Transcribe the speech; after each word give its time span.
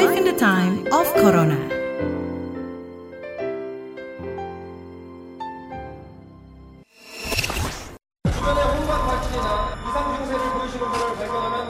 Life 0.00 0.16
in 0.16 0.24
the 0.24 0.32
Time 0.36 0.86
of 0.92 1.06
Corona. 1.20 1.56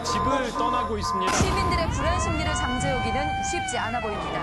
집을 0.04 0.53
떠나고 0.58 0.98
있습니다. 0.98 1.32
시민들의 1.32 1.90
불안 1.90 2.21
심리를 2.21 2.54
잠재우기는 2.54 3.20
쉽지 3.50 3.79
않아 3.79 4.00
보입니다. 4.00 4.43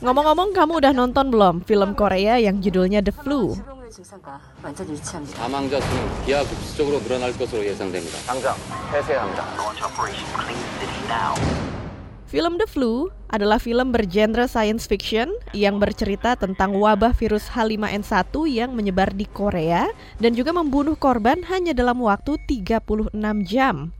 Ngomong-ngomong, 0.00 0.54
kamu 0.54 0.78
udah 0.78 0.92
nonton 0.94 1.26
belum 1.34 1.66
film 1.66 1.98
Korea 1.98 2.38
yang 2.38 2.62
judulnya 2.62 3.02
The 3.02 3.10
Flu? 3.10 3.54
수병의 3.54 3.90
증상과 3.90 4.38
완전히 4.62 4.94
일치합니다. 4.94 5.36
사망자 5.42 5.80
수는 5.80 6.24
기하급수적으로 6.24 7.00
늘어날 7.02 7.32
것으로 7.36 7.66
예상됩니다. 7.66 8.16
당장 8.26 8.54
폐쇄합니다. 8.92 9.44
Film 12.33 12.57
The 12.57 12.65
Flu 12.65 13.13
adalah 13.29 13.61
film 13.61 13.93
bergenre 13.93 14.49
science 14.49 14.89
fiction 14.89 15.29
yang 15.53 15.77
bercerita 15.77 16.33
tentang 16.33 16.73
wabah 16.73 17.13
virus 17.13 17.45
H5N1 17.53 18.33
yang 18.49 18.73
menyebar 18.73 19.13
di 19.13 19.29
Korea 19.29 19.85
dan 20.17 20.33
juga 20.33 20.49
membunuh 20.49 20.97
korban 20.97 21.45
hanya 21.45 21.77
dalam 21.77 22.01
waktu 22.01 22.41
36 22.49 23.13
jam. 23.45 23.93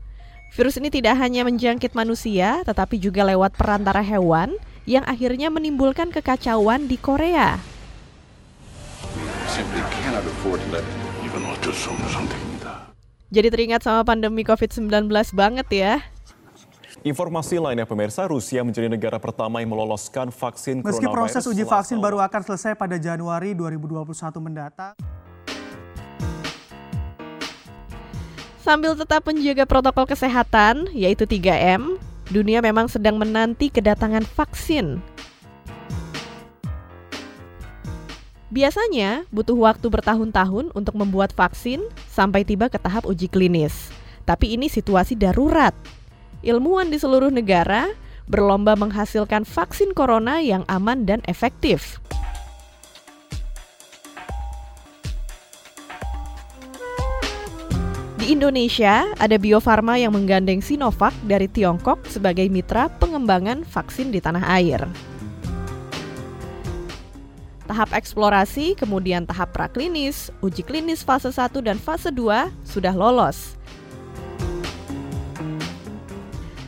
Virus 0.50 0.74
ini 0.82 0.90
tidak 0.90 1.14
hanya 1.22 1.46
menjangkit 1.46 1.94
manusia, 1.94 2.66
tetapi 2.66 2.98
juga 2.98 3.22
lewat 3.22 3.54
perantara 3.54 4.02
hewan 4.02 4.58
yang 4.82 5.06
akhirnya 5.06 5.46
menimbulkan 5.46 6.10
kekacauan 6.10 6.90
di 6.90 6.98
Korea. 6.98 7.62
Jadi 13.30 13.46
teringat 13.46 13.86
sama 13.86 14.02
pandemi 14.02 14.42
COVID-19 14.42 15.06
banget 15.38 15.68
ya. 15.70 15.94
Informasi 17.04 17.60
lainnya 17.60 17.84
pemirsa, 17.84 18.24
Rusia 18.24 18.64
menjadi 18.64 18.88
negara 18.88 19.20
pertama 19.20 19.60
yang 19.60 19.76
meloloskan 19.76 20.32
vaksin 20.32 20.80
Meski 20.80 21.04
coronavirus 21.04 21.12
proses 21.36 21.44
uji 21.44 21.60
vaksin 21.68 22.00
baru 22.00 22.16
akan 22.16 22.40
selesai 22.40 22.72
pada 22.80 22.96
Januari 22.96 23.52
2021 23.52 24.08
mendatang. 24.40 24.96
Sambil 28.64 28.96
tetap 28.96 29.20
menjaga 29.28 29.68
protokol 29.68 30.08
kesehatan, 30.08 30.88
yaitu 30.96 31.28
3M, 31.28 32.00
dunia 32.32 32.64
memang 32.64 32.88
sedang 32.88 33.20
menanti 33.20 33.68
kedatangan 33.68 34.24
vaksin. 34.24 34.96
Biasanya 38.48 39.28
butuh 39.28 39.60
waktu 39.60 39.92
bertahun-tahun 39.92 40.72
untuk 40.72 40.96
membuat 40.96 41.36
vaksin 41.36 41.84
sampai 42.08 42.48
tiba 42.48 42.72
ke 42.72 42.80
tahap 42.80 43.04
uji 43.04 43.28
klinis. 43.28 43.92
Tapi 44.24 44.56
ini 44.56 44.72
situasi 44.72 45.20
darurat. 45.20 45.76
Ilmuwan 46.44 46.92
di 46.92 47.00
seluruh 47.00 47.32
negara 47.32 47.88
berlomba 48.28 48.76
menghasilkan 48.76 49.48
vaksin 49.48 49.96
corona 49.96 50.44
yang 50.44 50.60
aman 50.68 51.08
dan 51.08 51.24
efektif. 51.24 51.96
Di 58.20 58.32
Indonesia, 58.32 59.08
ada 59.16 59.40
Bio 59.40 59.56
Farma 59.56 59.96
yang 59.96 60.12
menggandeng 60.12 60.60
Sinovac 60.60 61.16
dari 61.24 61.48
Tiongkok 61.48 62.04
sebagai 62.12 62.44
mitra 62.52 62.92
pengembangan 63.00 63.64
vaksin 63.64 64.12
di 64.12 64.20
tanah 64.20 64.44
air. 64.44 64.84
Tahap 67.64 67.88
eksplorasi, 67.96 68.76
kemudian 68.76 69.24
tahap 69.24 69.56
praklinis, 69.56 70.28
uji 70.44 70.60
klinis 70.60 71.00
fase 71.00 71.32
1 71.32 71.64
dan 71.64 71.80
fase 71.80 72.12
2 72.12 72.52
sudah 72.68 72.92
lolos. 72.92 73.56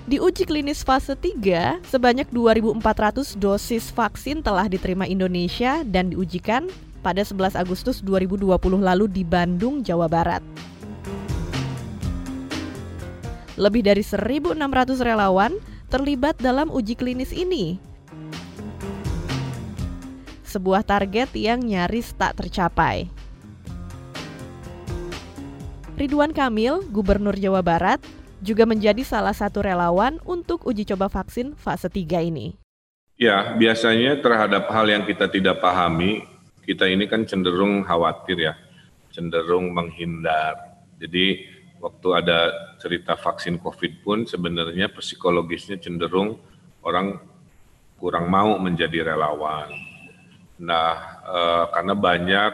Di 0.07 0.23
uji 0.23 0.47
klinis 0.47 0.87
fase 0.87 1.19
3, 1.19 1.83
sebanyak 1.83 2.31
2.400 2.31 3.43
dosis 3.43 3.91
vaksin 3.91 4.39
telah 4.39 4.71
diterima 4.71 5.03
Indonesia 5.03 5.83
dan 5.83 6.15
diujikan 6.15 6.71
pada 7.03 7.27
11 7.27 7.59
Agustus 7.59 8.07
2020 8.07 8.47
lalu 8.78 9.11
di 9.11 9.27
Bandung, 9.27 9.83
Jawa 9.83 10.06
Barat. 10.06 10.47
Lebih 13.59 13.83
dari 13.83 14.06
1.600 14.06 14.55
relawan 15.03 15.59
terlibat 15.91 16.39
dalam 16.39 16.71
uji 16.71 16.95
klinis 16.95 17.34
ini. 17.34 17.83
Sebuah 20.47 20.87
target 20.87 21.34
yang 21.34 21.59
nyaris 21.66 22.15
tak 22.15 22.39
tercapai. 22.39 23.11
Ridwan 25.99 26.31
Kamil, 26.31 26.87
Gubernur 26.95 27.34
Jawa 27.34 27.59
Barat, 27.59 27.99
juga 28.41 28.69
menjadi 28.69 29.00
salah 29.02 29.32
satu 29.32 29.64
relawan 29.64 30.20
untuk 30.28 30.64
uji 30.69 30.84
coba 30.88 31.08
vaksin 31.08 31.56
fase 31.56 31.88
3 31.88 32.26
ini. 32.26 32.56
Ya, 33.16 33.56
biasanya 33.56 34.20
terhadap 34.20 34.69
hal 34.69 34.86
yang 34.92 35.08
kita 35.08 35.32
tidak 35.32 35.64
pahami, 35.64 36.28
kita 36.69 36.84
ini 36.84 37.08
kan 37.08 37.24
cenderung 37.24 37.80
khawatir 37.80 38.36
ya, 38.36 38.54
cenderung 39.08 39.72
menghindar. 39.72 40.76
Jadi 41.00 41.48
waktu 41.80 42.08
ada 42.12 42.38
cerita 42.76 43.16
vaksin 43.16 43.56
COVID 43.56 43.92
pun 44.04 44.19
sebenarnya 44.28 44.92
psikologisnya 44.92 45.80
cenderung 45.80 46.36
orang 46.84 47.16
kurang 47.97 48.28
mau 48.28 48.60
menjadi 48.60 49.16
relawan. 49.16 49.72
Nah, 50.60 50.92
eh, 51.24 51.64
karena 51.72 51.94
banyak 51.97 52.53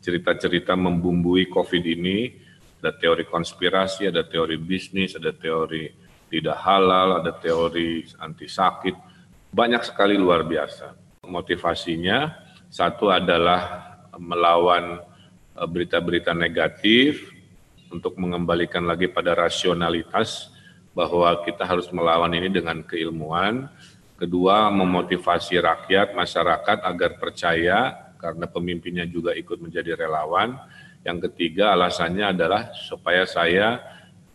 cerita-cerita 0.00 0.72
membumbui 0.78 1.48
COVID 1.50 1.84
ini, 1.84 2.45
ada 2.86 2.94
teori 2.94 3.26
konspirasi, 3.26 4.06
ada 4.06 4.22
teori 4.22 4.54
bisnis, 4.62 5.18
ada 5.18 5.34
teori 5.34 5.90
tidak 6.30 6.54
halal, 6.62 7.18
ada 7.18 7.34
teori 7.34 8.06
anti 8.22 8.46
sakit, 8.46 8.94
banyak 9.50 9.82
sekali 9.82 10.14
luar 10.14 10.46
biasa. 10.46 10.94
Motivasinya 11.26 12.30
satu 12.70 13.10
adalah 13.10 13.90
melawan 14.14 15.02
eh, 15.58 15.66
berita-berita 15.66 16.30
negatif 16.30 17.26
untuk 17.90 18.14
mengembalikan 18.22 18.86
lagi 18.86 19.10
pada 19.10 19.34
rasionalitas 19.34 20.54
bahwa 20.94 21.42
kita 21.42 21.66
harus 21.66 21.90
melawan 21.90 22.30
ini 22.38 22.54
dengan 22.54 22.86
keilmuan. 22.86 23.66
Kedua, 24.14 24.70
memotivasi 24.70 25.58
rakyat, 25.58 26.14
masyarakat 26.14 26.86
agar 26.86 27.10
percaya 27.18 28.06
karena 28.16 28.48
pemimpinnya 28.48 29.04
juga 29.04 29.36
ikut 29.36 29.58
menjadi 29.60 29.92
relawan. 29.92 30.56
Yang 31.06 31.30
ketiga, 31.30 31.70
alasannya 31.78 32.34
adalah 32.34 32.74
supaya 32.74 33.22
saya 33.22 33.78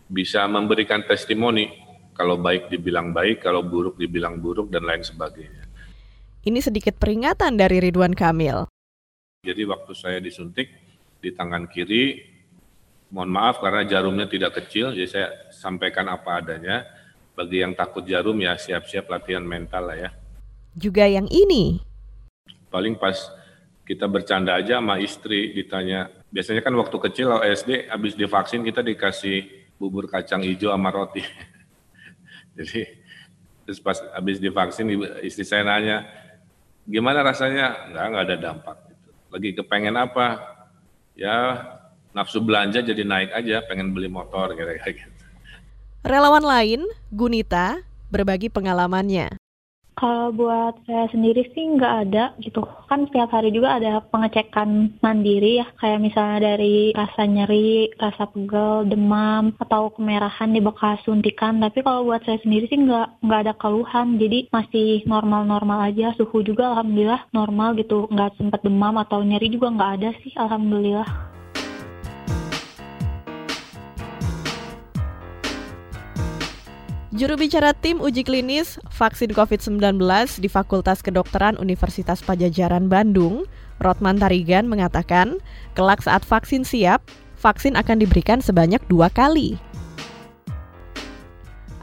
bisa 0.08 0.48
memberikan 0.48 1.04
testimoni 1.04 1.68
kalau 2.16 2.40
baik 2.40 2.72
dibilang 2.72 3.12
baik, 3.12 3.44
kalau 3.44 3.60
buruk 3.60 4.00
dibilang 4.00 4.40
buruk 4.40 4.72
dan 4.72 4.88
lain 4.88 5.04
sebagainya. 5.04 5.68
Ini 6.48 6.58
sedikit 6.64 6.96
peringatan 6.96 7.60
dari 7.60 7.76
Ridwan 7.76 8.16
Kamil. 8.16 8.64
Jadi 9.44 9.62
waktu 9.68 9.92
saya 9.92 10.16
disuntik 10.24 10.72
di 11.20 11.28
tangan 11.36 11.68
kiri, 11.68 12.24
mohon 13.12 13.28
maaf 13.28 13.60
karena 13.60 13.84
jarumnya 13.84 14.24
tidak 14.24 14.64
kecil, 14.64 14.96
jadi 14.96 15.08
saya 15.08 15.28
sampaikan 15.52 16.08
apa 16.08 16.40
adanya. 16.40 16.88
Bagi 17.32 17.64
yang 17.64 17.72
takut 17.72 18.04
jarum 18.04 18.36
ya 18.40 18.56
siap-siap 18.56 19.08
latihan 19.08 19.44
mental 19.44 19.88
lah 19.88 19.96
ya. 19.96 20.10
Juga 20.76 21.08
yang 21.08 21.28
ini, 21.32 21.80
Paling 22.72 22.96
pas 22.96 23.28
kita 23.84 24.08
bercanda 24.08 24.56
aja 24.56 24.80
sama 24.80 24.96
istri 24.96 25.52
ditanya, 25.52 26.08
biasanya 26.32 26.64
kan 26.64 26.72
waktu 26.74 26.96
kecil 26.96 27.36
kalau 27.36 27.44
SD 27.44 27.92
habis 27.92 28.16
divaksin 28.16 28.64
kita 28.64 28.80
dikasih 28.80 29.68
bubur 29.76 30.08
kacang 30.08 30.40
hijau 30.40 30.72
sama 30.72 30.88
roti. 30.88 31.20
Jadi 32.56 32.88
terus 33.68 33.78
pas 33.78 34.00
habis 34.16 34.40
divaksin 34.40 34.88
istri 35.22 35.44
saya 35.44 35.62
nanya, 35.62 36.08
gimana 36.88 37.22
rasanya? 37.22 37.92
Enggak, 37.92 38.04
enggak 38.08 38.24
ada 38.24 38.36
dampak. 38.40 38.76
Gitu. 38.90 39.08
Lagi 39.30 39.48
kepengen 39.54 39.96
apa? 40.00 40.26
Ya 41.12 41.36
nafsu 42.12 42.40
belanja 42.40 42.84
jadi 42.84 43.04
naik 43.04 43.32
aja, 43.32 43.64
pengen 43.64 43.92
beli 43.92 44.08
motor 44.08 44.52
kira-kira 44.52 44.92
gitu. 44.92 45.12
relawan 46.04 46.44
lain, 46.44 46.84
Gunita, 47.08 47.80
berbagi 48.12 48.52
pengalamannya. 48.52 49.41
Kalau 49.92 50.32
buat 50.32 50.80
saya 50.88 51.06
sendiri 51.12 51.46
sih 51.52 51.76
nggak 51.76 51.94
ada 52.08 52.24
gitu. 52.40 52.64
Kan 52.88 53.06
setiap 53.08 53.28
hari 53.30 53.52
juga 53.52 53.76
ada 53.76 54.00
pengecekan 54.00 54.98
mandiri 55.04 55.60
ya. 55.60 55.66
Kayak 55.78 56.00
misalnya 56.00 56.38
dari 56.52 56.96
rasa 56.96 57.22
nyeri, 57.28 57.92
rasa 58.00 58.26
pegel, 58.32 58.88
demam, 58.88 59.52
atau 59.60 59.92
kemerahan 59.92 60.50
di 60.50 60.60
bekas 60.64 60.98
suntikan. 61.04 61.60
Tapi 61.60 61.84
kalau 61.84 62.08
buat 62.08 62.24
saya 62.24 62.40
sendiri 62.40 62.66
sih 62.72 62.80
nggak 62.80 63.20
nggak 63.20 63.40
ada 63.46 63.54
keluhan. 63.54 64.16
Jadi 64.16 64.48
masih 64.48 65.04
normal-normal 65.04 65.92
aja. 65.92 66.16
Suhu 66.16 66.40
juga 66.42 66.72
alhamdulillah 66.72 67.28
normal 67.36 67.76
gitu. 67.78 68.08
Nggak 68.08 68.40
sempat 68.40 68.60
demam 68.64 68.96
atau 68.96 69.20
nyeri 69.20 69.52
juga 69.52 69.70
nggak 69.70 69.92
ada 70.00 70.10
sih 70.24 70.32
alhamdulillah. 70.34 71.21
Juru 77.12 77.36
bicara 77.36 77.76
tim 77.76 78.00
uji 78.00 78.24
klinis 78.24 78.80
vaksin 78.88 79.36
COVID-19 79.36 80.00
di 80.40 80.48
Fakultas 80.48 81.04
Kedokteran 81.04 81.60
Universitas 81.60 82.24
Pajajaran 82.24 82.88
Bandung, 82.88 83.44
Rotman 83.84 84.16
Tarigan 84.16 84.64
mengatakan, 84.64 85.36
kelak 85.76 86.00
saat 86.00 86.24
vaksin 86.24 86.64
siap, 86.64 87.04
vaksin 87.36 87.76
akan 87.76 88.00
diberikan 88.00 88.40
sebanyak 88.40 88.80
dua 88.88 89.12
kali. 89.12 89.60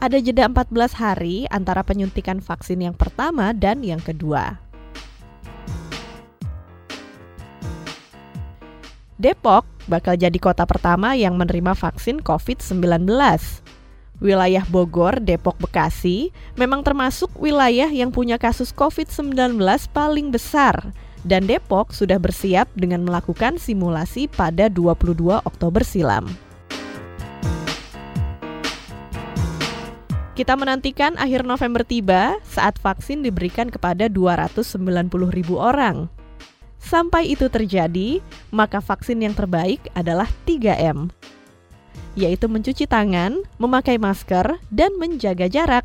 ada 0.00 0.16
jeda 0.16 0.48
14 0.48 0.96
hari 0.96 1.44
antara 1.52 1.84
penyuntikan 1.84 2.40
vaksin 2.40 2.80
yang 2.80 2.96
pertama 2.96 3.52
dan 3.52 3.84
yang 3.84 4.00
kedua. 4.00 4.56
Depok 9.20 9.68
bakal 9.84 10.16
jadi 10.16 10.34
kota 10.40 10.64
pertama 10.64 11.12
yang 11.12 11.36
menerima 11.36 11.76
vaksin 11.76 12.24
COVID-19. 12.24 13.04
Wilayah 14.20 14.68
Bogor, 14.68 15.16
Depok, 15.24 15.56
Bekasi 15.56 16.28
memang 16.60 16.84
termasuk 16.84 17.32
wilayah 17.40 17.88
yang 17.88 18.12
punya 18.12 18.36
kasus 18.36 18.68
COVID-19 18.76 19.56
paling 19.96 20.28
besar 20.28 20.92
dan 21.24 21.48
Depok 21.48 21.92
sudah 21.96 22.20
bersiap 22.20 22.68
dengan 22.76 23.04
melakukan 23.04 23.56
simulasi 23.56 24.28
pada 24.28 24.68
22 24.68 25.40
Oktober 25.44 25.80
silam. 25.80 26.28
Kita 30.36 30.56
menantikan 30.56 31.20
akhir 31.20 31.44
November 31.44 31.84
tiba 31.84 32.40
saat 32.48 32.80
vaksin 32.80 33.20
diberikan 33.20 33.68
kepada 33.68 34.08
290 34.08 34.80
ribu 35.36 35.60
orang. 35.60 36.08
Sampai 36.80 37.28
itu 37.28 37.52
terjadi, 37.52 38.24
maka 38.48 38.80
vaksin 38.80 39.20
yang 39.20 39.36
terbaik 39.36 39.84
adalah 39.92 40.24
3M, 40.48 41.12
yaitu 42.18 42.50
mencuci 42.50 42.86
tangan, 42.86 43.42
memakai 43.60 43.98
masker, 43.98 44.58
dan 44.70 44.94
menjaga 44.98 45.46
jarak. 45.46 45.84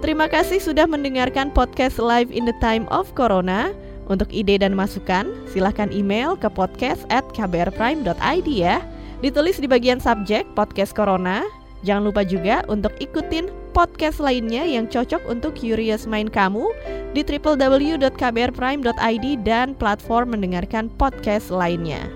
Terima 0.00 0.26
kasih 0.26 0.58
sudah 0.58 0.90
mendengarkan 0.90 1.54
podcast 1.54 2.02
Live 2.02 2.34
in 2.34 2.42
the 2.42 2.56
Time 2.58 2.88
of 2.90 3.12
Corona. 3.14 3.70
Untuk 4.10 4.26
ide 4.34 4.58
dan 4.58 4.74
masukan, 4.74 5.30
silahkan 5.46 5.86
email 5.94 6.34
ke 6.34 6.50
podcast 6.50 7.06
at 7.14 7.22
kbrprime.id 7.30 8.48
ya. 8.50 8.82
Ditulis 9.22 9.62
di 9.62 9.70
bagian 9.70 10.02
subjek 10.02 10.42
podcast 10.58 10.98
Corona. 10.98 11.46
Jangan 11.86 12.10
lupa 12.10 12.26
juga 12.26 12.66
untuk 12.66 12.90
ikutin 12.98 13.59
podcast 13.70 14.18
lainnya 14.18 14.66
yang 14.66 14.90
cocok 14.90 15.22
untuk 15.30 15.54
curious 15.54 16.02
mind 16.04 16.34
kamu 16.34 16.66
di 17.14 17.22
www.kbrprime.id 17.22 19.26
dan 19.46 19.78
platform 19.78 20.34
mendengarkan 20.34 20.90
podcast 20.98 21.54
lainnya. 21.54 22.10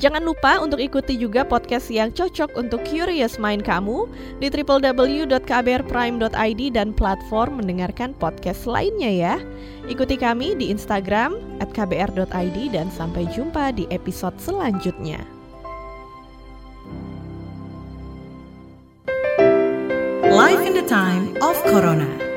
Jangan 0.00 0.24
lupa 0.24 0.56
untuk 0.64 0.80
ikuti 0.80 1.20
juga 1.20 1.44
podcast 1.44 1.92
yang 1.92 2.08
cocok 2.08 2.56
untuk 2.56 2.80
curious 2.88 3.36
mind 3.36 3.68
kamu 3.68 4.08
di 4.40 4.48
www.kbrprime.id 4.48 6.62
dan 6.72 6.96
platform 6.96 7.60
mendengarkan 7.60 8.16
podcast 8.16 8.64
lainnya 8.64 9.12
ya. 9.12 9.36
Ikuti 9.92 10.16
kami 10.16 10.56
di 10.56 10.72
Instagram 10.72 11.36
@kbr.id 11.60 12.58
dan 12.72 12.88
sampai 12.88 13.28
jumpa 13.28 13.76
di 13.76 13.84
episode 13.92 14.40
selanjutnya. 14.40 15.20
Life 20.30 20.69
time 20.90 21.36
of 21.40 21.54
Corona. 21.62 22.29